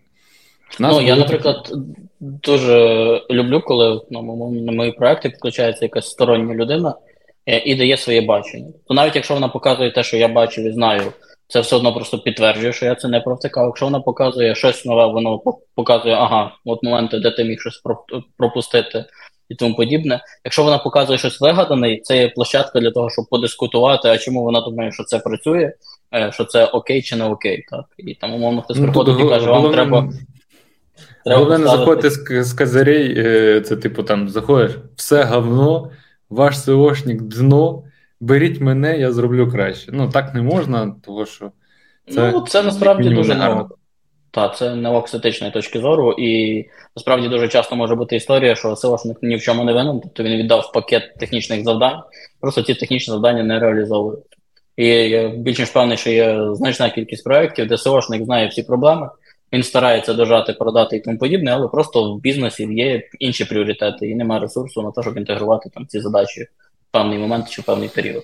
[0.78, 1.72] Нас ну, Я, наприклад,
[2.20, 2.78] дуже
[3.30, 6.94] люблю, коли ну, на мої проекти підключається якась стороння людина,
[7.48, 8.72] Е, і дає своє бачення.
[8.88, 11.02] То навіть якщо вона показує те, що я бачив і знаю,
[11.48, 13.66] це все одно просто підтверджує, що я це не провтикав.
[13.66, 15.40] Якщо вона показує щось нове, воно
[15.74, 17.82] показує, ага, от моменти, де ти міг щось
[18.36, 19.04] пропустити
[19.48, 20.20] і тому подібне.
[20.44, 24.60] Якщо вона показує щось вигадане, це є площадка для того, щоб подискутувати, а чому вона
[24.60, 25.72] думає, що це працює,
[26.14, 27.64] е, що це окей чи не окей.
[27.70, 27.84] Так?
[27.98, 30.08] І там, умовно, хтось ну, приходить і каже, вам треба.
[31.24, 35.90] Головне не заходити з, з казарей, е, це типу там заходиш, все говно
[36.30, 37.82] ваш SEOшник дно,
[38.20, 39.92] беріть мене, я зроблю краще.
[39.92, 41.52] Ну так не можна, тому що
[42.10, 43.68] це Ну, це насправді дуже гарно.
[44.30, 46.64] Так, це не з точки зору, і
[46.96, 50.36] насправді дуже часто може бути історія, що SEOшник ні в чому не винен, тобто він
[50.36, 52.00] віддав пакет технічних завдань,
[52.40, 54.24] просто ці технічні завдання не реалізовують.
[54.76, 59.10] І я більш ніж певний, що є значна кількість проєктів, де SEOшник знає всі проблеми,
[59.52, 64.14] він старається дожати, продати і тому подібне, але просто в бізнесі є інші пріоритети, і
[64.14, 66.46] немає ресурсу на те, щоб інтегрувати там ці задачі
[66.90, 68.22] певний момент чи певний період.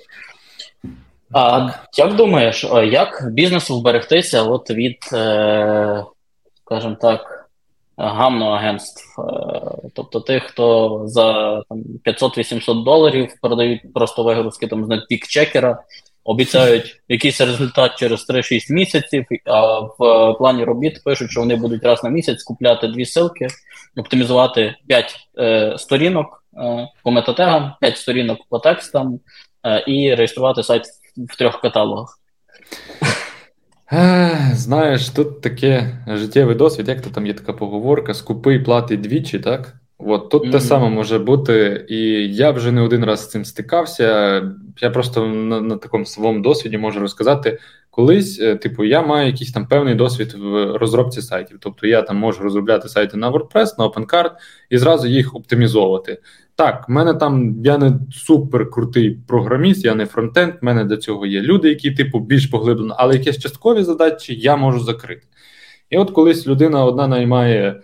[1.33, 6.05] А як думаєш, як бізнесу вберегтися от від, е,
[6.65, 7.49] скажімо так,
[7.97, 9.21] гамноагентств?
[9.21, 15.83] е, тобто тих, хто за там, 500-800 доларів продають просто вигрузки там з пік-чекера,
[16.25, 19.97] обіцяють якийсь результат через 3-6 місяців, а в
[20.39, 23.49] плані робіт пишуть, що вони будуть раз на місяць купляти дві силки,
[23.97, 29.21] оптимізувати 5 е, сторінок е, по метатегам, 5 сторінок по текстам
[29.67, 30.83] е, і реєструвати сайт
[31.17, 32.19] в трьох каталогах.
[34.53, 39.75] Знаєш, тут таке життєвий досвід, як то там є така поговорка: скупий платить двічі, так?
[39.99, 40.53] От тут mm-hmm.
[40.53, 41.99] те саме може бути, і
[42.35, 44.43] я вже не один раз з цим стикався.
[44.81, 47.59] Я просто на, на такому своєму досвіді можу розказати.
[47.91, 51.59] Колись, е, типу, я маю якийсь там певний досвід в розробці сайтів.
[51.61, 54.31] Тобто я там можу розробляти сайти на WordPress, на OpenCard
[54.71, 56.19] і зразу їх оптимізовувати.
[56.57, 60.97] Так, в мене там я не супер крутий програміст, я не фронтенд, в мене до
[60.97, 65.27] цього є люди, які, типу, більш поглиблено, але якісь часткові задачі я можу закрити.
[65.91, 67.83] І от колись людина одна наймає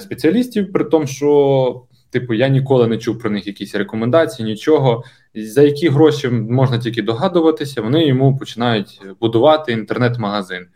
[0.00, 5.04] спеціалістів, при тому, що, типу, я ніколи не чув про них якісь рекомендації, нічого.
[5.34, 10.66] За які гроші можна тільки догадуватися, вони йому починають будувати інтернет-магазин.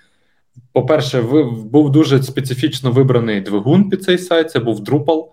[0.72, 1.22] По-перше,
[1.64, 5.24] був дуже специфічно вибраний двигун під цей сайт, це був Drupal.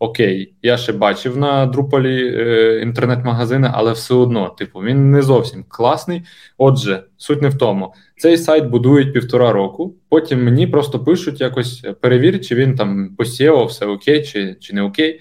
[0.00, 5.64] Окей, я ще бачив на Друполі е, інтернет-магазини, але все одно, типу, він не зовсім
[5.68, 6.22] класний.
[6.58, 7.94] Отже, суть не в тому.
[8.16, 9.96] Цей сайт будують півтора року.
[10.08, 14.82] Потім мені просто пишуть якось перевір, чи він там посіяв, все окей, чи чи не
[14.82, 15.20] окей.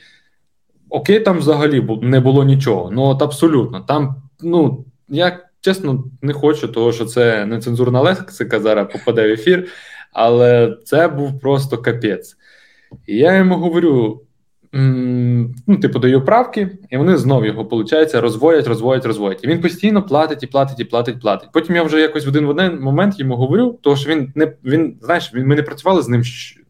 [0.90, 2.92] Окей, там взагалі не було нічого.
[2.92, 3.80] Ну от абсолютно.
[3.80, 9.68] Там, ну я чесно не хочу, того що це нецензурна лексика зараз попаде в ефір,
[10.14, 12.36] але це був просто капець.
[13.08, 14.22] І я йому говорю
[15.68, 19.44] ну, типу, даю правки, і вони знов його, виходить, розводять, розводять, розводять.
[19.44, 21.50] І він постійно платить і платить, і платить, платить.
[21.54, 24.54] Потім я вже якось в один в один момент йому говорю, тому що він не
[24.64, 26.24] він, знаєш, він ми не працювали з ним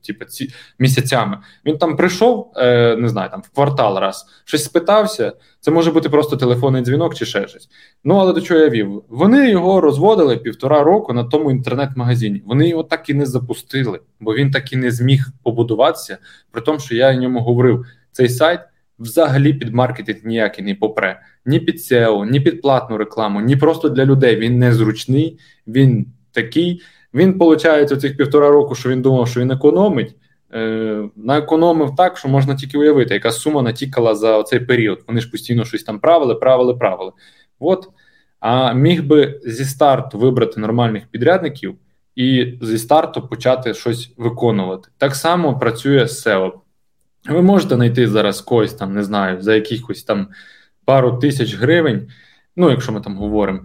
[0.07, 1.37] типу, ці місяцями.
[1.65, 5.33] Він там прийшов, е, не знаю, там в квартал раз, щось спитався.
[5.59, 7.69] Це може бути просто телефонний дзвінок чи ще щось.
[8.03, 9.03] Ну але до чого я вів?
[9.09, 12.43] Вони його розводили півтора року на тому інтернет-магазині.
[12.45, 16.17] Вони його так і не запустили, бо він так і не зміг побудуватися.
[16.51, 18.59] При тому, що я йому говорив, цей сайт.
[18.99, 23.89] Взагалі під маркетинг ніякий не попре, ні під SEO, ні під платну рекламу, ні просто
[23.89, 24.35] для людей.
[24.35, 26.81] Він незручний, він такий.
[27.17, 30.15] Він, виходить, оцих півтора року, що він думав, що він економить,
[30.53, 35.03] е, наекономив так, що можна тільки уявити, яка сума натікала за цей період.
[35.07, 37.11] Вони ж постійно щось там правили, правили, правили.
[37.59, 37.89] От.
[38.39, 41.75] А міг би зі старту вибрати нормальних підрядників
[42.15, 44.89] і зі старту почати щось виконувати.
[44.97, 46.51] Так само працює SEO.
[47.29, 50.27] Ви можете знайти зараз когось там, не знаю, за якихось там
[50.85, 52.07] пару тисяч гривень,
[52.55, 53.59] ну, якщо ми там говоримо,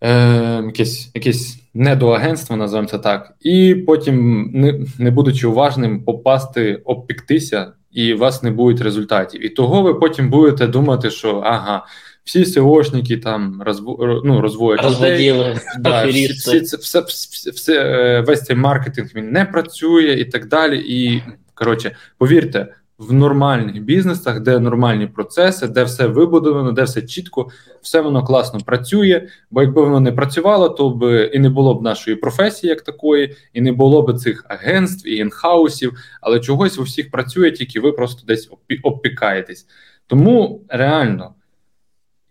[0.00, 7.72] е, якесь якесь недоагентство, називаємо це так, і потім, не не будучи уважним, попасти, обпіктися,
[7.92, 9.46] і у вас не буде результатів.
[9.46, 11.86] І того ви потім будете думати, що ага.
[12.24, 18.44] Всі СОшники там розво, ну, розводять Розводіли, да, всі, всі, все, все, все, все, весь
[18.44, 20.78] цей маркетинг він не працює і так далі.
[20.78, 21.22] І
[21.54, 22.66] коротше, повірте,
[22.98, 27.48] в нормальних бізнесах, де нормальні процеси, де все вибудовано, де все чітко,
[27.82, 29.28] все воно класно працює.
[29.50, 33.36] Бо якби воно не працювало, то б і не було б нашої професії, як такої,
[33.52, 37.92] і не було б цих агентств і інхаусів, але чогось у всіх працює, тільки ви
[37.92, 38.50] просто десь
[38.82, 39.66] обпікаєтесь.
[40.06, 41.32] Тому реально.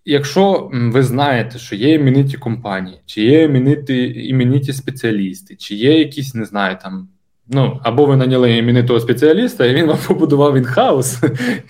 [0.07, 6.35] Якщо ви знаєте, що є імениті компанії, чи є імениті, імениті спеціалісти, чи є якісь,
[6.35, 7.09] не знаю, там
[7.47, 11.19] Ну, або ви наняли іменитого спеціаліста, і він вам побудував інхаус.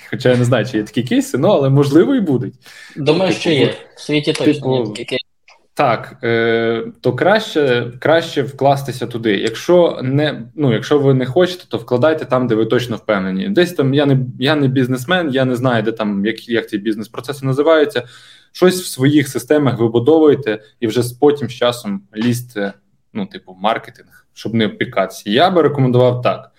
[0.10, 2.54] Хоча я не знаю, чи є такі кейси, ну але можливо і будуть.
[2.96, 3.74] Думаю, типу, що є.
[3.96, 5.26] В світі точно типу, є такі кейси.
[5.74, 9.38] Так, е, то краще краще вкластися туди.
[9.38, 13.50] Якщо не ну, якщо ви не хочете, то вкладайте там, де ви точно впевнені.
[13.50, 16.78] Десь там я не я не бізнесмен, я не знаю, де там як як ці
[16.78, 18.04] бізнес-процеси називаються.
[18.52, 22.74] Щось в своїх системах вибудовуєте і вже потім з часом лізьте,
[23.14, 25.24] ну, типу, маркетинг щоб не опікатися.
[25.30, 26.52] Я би рекомендував так.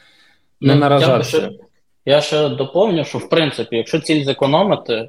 [0.61, 1.37] Не ну, наражатися.
[1.37, 1.59] Я ще,
[2.07, 5.09] я ще доповню, що в принципі, якщо ціль зекономити,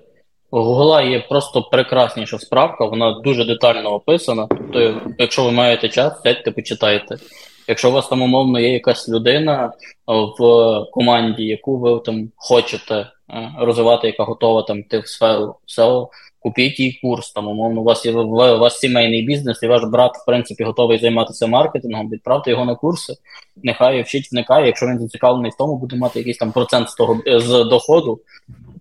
[0.52, 4.48] у Google є просто прекрасніша справка, вона дуже детально описана.
[4.50, 7.18] Тобто, якщо ви маєте час, сядьте, почитайте.
[7.68, 9.72] Якщо у вас там умовно є якась людина
[10.40, 13.10] в команді, яку ви там хочете е,
[13.60, 16.08] розвивати, яка готова там йти в сферу SEO,
[16.40, 17.32] купіть їй курс.
[17.32, 21.00] Там, умовно, у вас є у вас сімейний бізнес, і ваш брат, в принципі, готовий
[21.00, 23.14] займатися маркетингом, відправте його на курси,
[23.64, 24.66] нехай вчить, вникає.
[24.66, 28.20] Якщо він зацікавлений в тому, буде мати якийсь там процент з того з доходу.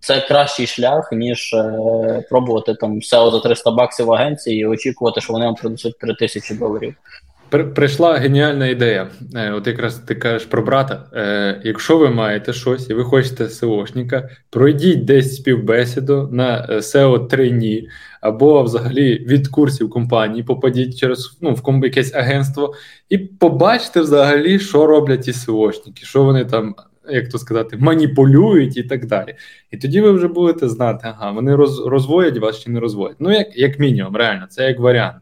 [0.00, 5.20] Це кращий шлях, ніж е, пробувати там SEO за 300 баксів в агенції і очікувати,
[5.20, 6.94] що вони вам принесуть 3 тисячі доларів.
[7.48, 9.08] Прийшла геніальна ідея.
[9.34, 11.04] Е, от якраз ти кажеш про брата.
[11.12, 17.88] Е, якщо ви маєте щось і ви хочете СОшника, пройдіть десь співбесіду на SEO трейні
[18.20, 22.74] або взагалі від курсів компанії, попадіть через ну, в якесь агентство
[23.08, 26.74] і побачите взагалі, що роблять ті СОшники, що вони там,
[27.10, 29.34] як то сказати, маніпулюють і так далі.
[29.70, 33.16] І тоді ви вже будете знати, ага, вони роз, розводять вас чи не розводять.
[33.20, 35.16] Ну, як, як мінімум, реально, це як варіант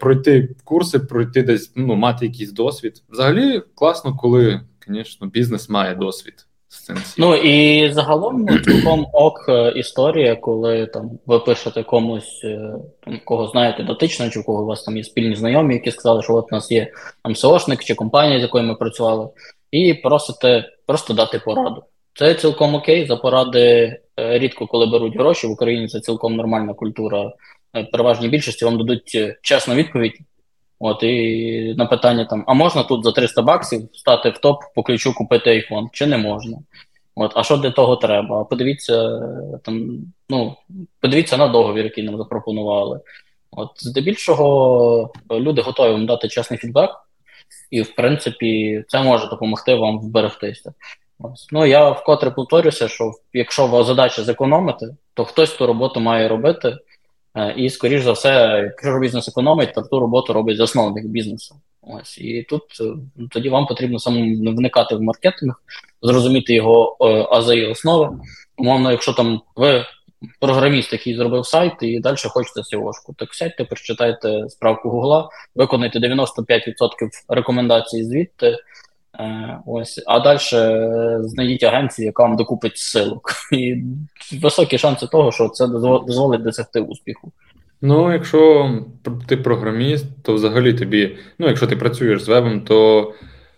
[0.00, 3.02] пройти курси, пройти десь, ну, мати якийсь досвід.
[3.08, 6.34] Взагалі класно, коли, звісно, бізнес має досвід.
[7.18, 13.20] Ну і загалом ну, цілком ок е, історія, коли там ви пишете комусь, е, там
[13.24, 16.34] кого знаєте дотично, чи у кого у вас там є спільні знайомі, які сказали, що
[16.34, 16.92] от у нас є
[17.24, 19.28] там СОшник чи компанія, з якою ми працювали,
[19.70, 21.82] і просите просто дати пораду.
[22.14, 23.06] Це цілком окей.
[23.06, 23.60] За поради
[24.20, 25.88] е, рідко коли беруть гроші в Україні.
[25.88, 27.32] Це цілком нормальна культура
[27.72, 30.18] переважній більшості вам дадуть е, чесну відповідь.
[30.78, 34.82] От і на питання там: а можна тут за 300 баксів стати в топ по
[34.82, 36.58] ключу купити iPhone, чи не можна?
[37.14, 38.44] От, а що для того треба?
[38.44, 39.98] Подивіться е, там,
[40.28, 40.56] ну,
[41.00, 43.00] подивіться на договір, який нам запропонували.
[43.50, 46.90] От, здебільшого люди готові вам дати чесний фідбек,
[47.70, 50.72] і, в принципі, це може допомогти вам вберегтися.
[51.18, 51.48] Ось.
[51.52, 56.28] Ну я вкотре повторюся, що якщо у вас задача зекономити, то хтось ту роботу має
[56.28, 56.76] робити.
[57.34, 61.54] Е, і, скоріш за все, якщо бізнес економить, то ту роботу робить засновник бізнесу.
[61.82, 62.84] Ось і тут е,
[63.30, 65.62] тоді вам потрібно самому вникати в маркетинг,
[66.02, 68.18] зрозуміти його е, ази основи.
[68.58, 69.84] Умовно, якщо там ви
[70.40, 76.32] програміст, який зробив сайт, і далі хочете SEO-шку, так сядьте, прочитайте справку Гугла, виконайте 95%
[77.28, 78.58] рекомендацій звідти.
[79.66, 80.38] Ось, а далі
[81.28, 83.32] знайдіть агенцію, яка вам докупить силок.
[83.52, 83.82] І
[84.42, 87.32] високі шанси того, що це дозволить досягти успіху.
[87.82, 88.70] Ну, якщо
[89.26, 93.12] ти програміст, то взагалі тобі, ну, якщо ти працюєш з вебом, то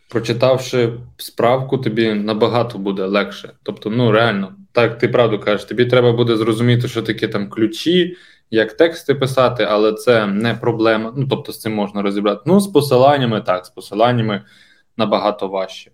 [0.09, 3.51] прочитавши справку, тобі набагато буде легше.
[3.63, 8.17] Тобто, ну реально, так ти правду кажеш, тобі треба буде зрозуміти, що таке там ключі,
[8.51, 11.13] як тексти писати, але це не проблема.
[11.17, 12.41] Ну, тобто, з цим можна розібрати.
[12.47, 14.43] Ну, з посиланнями, так, з посиланнями
[14.97, 15.91] набагато важче.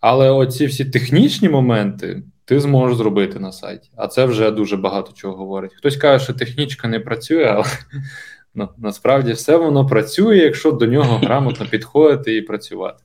[0.00, 3.90] Але оці всі технічні моменти ти зможеш зробити на сайті.
[3.96, 5.74] А це вже дуже багато чого говорить.
[5.74, 7.64] Хтось каже, що технічка не працює, але
[8.54, 13.04] ну, насправді все воно працює, якщо до нього грамотно підходити і працювати.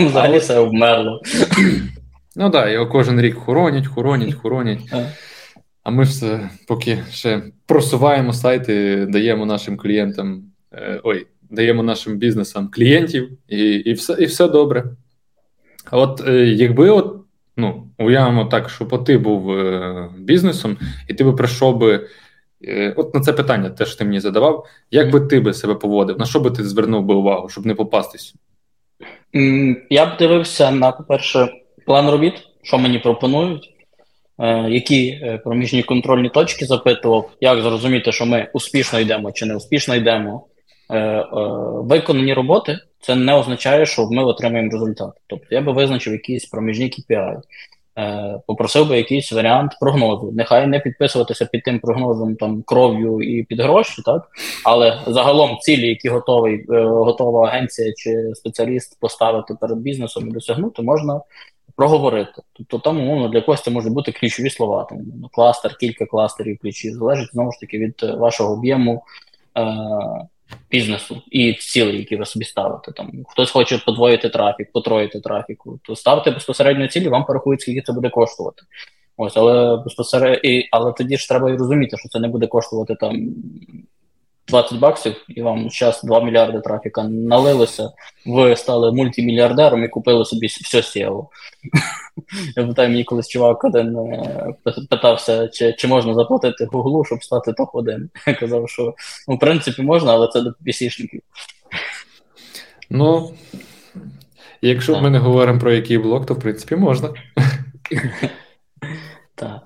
[0.00, 1.22] Взагалі все вмерло.
[2.36, 4.80] Ну так, його кожен рік хоронять, хоронять, хоронять.
[5.82, 10.42] А ми все поки ще просуваємо сайти, даємо нашим клієнтам.
[10.72, 14.84] Е, ой, даємо нашим бізнесам клієнтів, і і, все і все добре.
[15.90, 17.16] А от е, якби от,
[17.56, 20.76] ну, уявимо так, щоб ти був е, бізнесом,
[21.08, 22.08] і ти би прийшов би.
[22.64, 24.66] Е, от на це питання теж ти мені задавав.
[24.90, 26.18] Як би ти би себе поводив?
[26.18, 28.34] На що би ти звернув би увагу, щоб не попастись?
[29.90, 31.48] Я б дивився на, по-перше,
[31.86, 33.74] план робіт, що мені пропонують,
[34.68, 40.46] які проміжні контрольні точки запитував, як зрозуміти, що ми успішно йдемо чи не успішно йдемо.
[40.90, 41.24] Е, е,
[41.82, 45.10] виконані роботи, це не означає, що ми отримаємо результат.
[45.26, 47.40] Тобто я би визначив якісь проміжні KPI,
[47.98, 50.32] е, попросив би якийсь варіант прогнозу.
[50.32, 54.28] Нехай не підписуватися під тим прогнозом там кров'ю і під гроші, так
[54.64, 61.20] але загалом цілі, які готовий, готова агенція чи спеціаліст поставити перед бізнесом і досягнути, можна.
[61.76, 62.42] Проговорити.
[62.52, 64.98] Тобто там умовно для когось це можуть бути ключові слова, там
[65.32, 69.02] кластер, кілька кластерів ключів, залежить знову ж таки від вашого об'єму
[70.70, 72.92] бізнесу і цілі, які ви собі ставите.
[72.92, 77.92] Там Хтось хоче подвоїти трафік, потроїти трафіку, то ставте безпосередньо цілі, вам порахують, скільки це
[77.92, 78.62] буде коштувати.
[79.16, 83.34] Ось, але безпосередньо, але тоді ж треба і розуміти, що це не буде коштувати там
[84.48, 87.90] 20 баксів, і вам зараз 2 мільярди трафіка налилося,
[88.26, 91.26] ви стали мультимільярдером і купили собі все SEO.
[92.56, 94.54] Я пам'ятаю, мені колись чувак один е,
[94.90, 98.08] питався, чи чи можна заплатити Гуглу, щоб стати топ-1.
[98.26, 98.94] Я казав, що
[99.28, 101.20] ну, в принципі можна, але це до PC-шників.
[102.90, 103.34] Ну,
[104.62, 107.08] якщо ми не говоримо про який блок, то в принципі можна.
[109.34, 109.62] Так.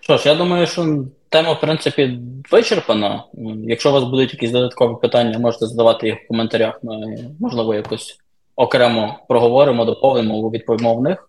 [0.00, 2.18] Що ж, я думаю, що тема, в принципі,
[2.50, 3.24] вичерпана.
[3.66, 6.80] Якщо у вас будуть якісь додаткові питання, можете задавати їх в коментарях.
[6.82, 8.18] Ми, можливо, якось
[8.56, 11.28] окремо проговоримо, доповнимо, відповімо в них.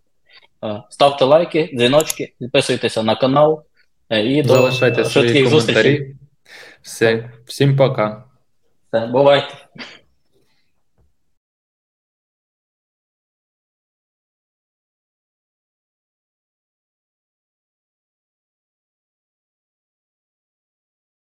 [0.63, 3.63] Е, ставте лайки, дзвіночки, підписуйтеся на канал
[4.09, 6.15] е, і Залишайте до швидких зустрічей.
[6.81, 8.23] Все, Всім пока.
[8.87, 9.53] Все, бувайте.